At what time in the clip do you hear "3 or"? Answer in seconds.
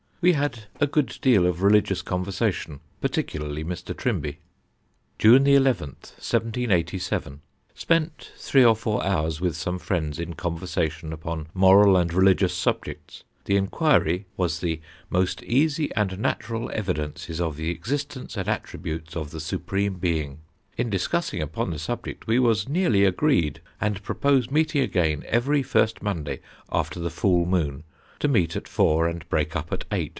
8.37-8.75